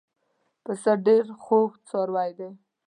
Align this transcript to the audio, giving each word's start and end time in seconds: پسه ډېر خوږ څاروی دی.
پسه 0.63 0.93
ډېر 1.05 1.25
خوږ 1.43 1.69
څاروی 1.87 2.31
دی. 2.39 2.49